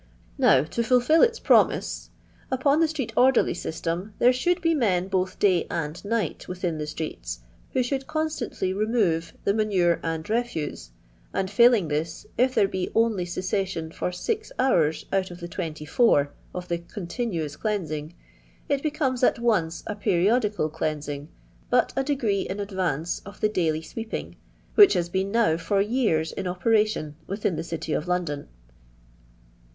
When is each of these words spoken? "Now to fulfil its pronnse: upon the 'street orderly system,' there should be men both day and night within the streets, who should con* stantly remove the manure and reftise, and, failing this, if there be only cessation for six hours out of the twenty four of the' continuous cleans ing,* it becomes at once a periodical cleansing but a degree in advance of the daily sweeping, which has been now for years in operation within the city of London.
"Now 0.39 0.63
to 0.63 0.81
fulfil 0.81 1.21
its 1.21 1.37
pronnse: 1.39 2.09
upon 2.49 2.79
the 2.79 2.87
'street 2.87 3.13
orderly 3.15 3.53
system,' 3.53 4.15
there 4.17 4.33
should 4.33 4.59
be 4.59 4.73
men 4.73 5.07
both 5.07 5.37
day 5.37 5.67
and 5.69 6.03
night 6.03 6.47
within 6.47 6.79
the 6.79 6.87
streets, 6.87 7.41
who 7.73 7.83
should 7.83 8.07
con* 8.07 8.27
stantly 8.29 8.75
remove 8.75 9.33
the 9.43 9.53
manure 9.53 9.99
and 10.01 10.23
reftise, 10.25 10.89
and, 11.35 11.51
failing 11.51 11.87
this, 11.87 12.25
if 12.35 12.55
there 12.55 12.67
be 12.67 12.89
only 12.95 13.25
cessation 13.25 13.91
for 13.91 14.11
six 14.11 14.51
hours 14.57 15.05
out 15.13 15.29
of 15.29 15.39
the 15.39 15.47
twenty 15.47 15.85
four 15.85 16.31
of 16.51 16.67
the' 16.67 16.79
continuous 16.95 17.55
cleans 17.55 17.91
ing,* 17.91 18.15
it 18.67 18.81
becomes 18.81 19.21
at 19.21 19.37
once 19.37 19.83
a 19.85 19.93
periodical 19.93 20.67
cleansing 20.67 21.29
but 21.69 21.93
a 21.95 22.03
degree 22.03 22.41
in 22.41 22.59
advance 22.59 23.21
of 23.23 23.39
the 23.39 23.49
daily 23.49 23.83
sweeping, 23.83 24.35
which 24.73 24.93
has 24.93 25.09
been 25.09 25.31
now 25.31 25.57
for 25.57 25.79
years 25.79 26.31
in 26.31 26.47
operation 26.47 27.13
within 27.27 27.55
the 27.55 27.63
city 27.63 27.93
of 27.93 28.07
London. 28.07 28.47